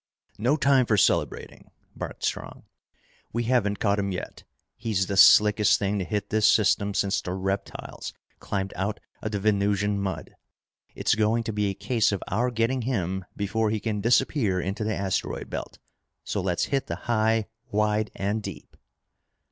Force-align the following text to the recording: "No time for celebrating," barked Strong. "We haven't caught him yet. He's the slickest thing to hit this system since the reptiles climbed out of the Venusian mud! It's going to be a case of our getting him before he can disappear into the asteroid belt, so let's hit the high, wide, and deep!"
"No 0.39 0.57
time 0.57 0.87
for 0.87 0.97
celebrating," 0.97 1.69
barked 1.95 2.23
Strong. 2.23 2.63
"We 3.33 3.43
haven't 3.43 3.77
caught 3.77 3.99
him 3.99 4.11
yet. 4.11 4.43
He's 4.75 5.05
the 5.05 5.15
slickest 5.15 5.77
thing 5.77 5.99
to 5.99 6.05
hit 6.05 6.31
this 6.31 6.47
system 6.47 6.95
since 6.95 7.21
the 7.21 7.33
reptiles 7.33 8.11
climbed 8.39 8.73
out 8.75 8.99
of 9.21 9.31
the 9.31 9.39
Venusian 9.39 9.99
mud! 10.01 10.33
It's 10.95 11.13
going 11.13 11.43
to 11.43 11.53
be 11.53 11.69
a 11.69 11.75
case 11.75 12.11
of 12.11 12.23
our 12.29 12.49
getting 12.49 12.81
him 12.81 13.25
before 13.35 13.69
he 13.69 13.79
can 13.79 14.01
disappear 14.01 14.59
into 14.59 14.83
the 14.83 14.95
asteroid 14.95 15.51
belt, 15.51 15.77
so 16.23 16.41
let's 16.41 16.63
hit 16.73 16.87
the 16.87 16.95
high, 17.05 17.45
wide, 17.69 18.09
and 18.15 18.41
deep!" 18.41 18.75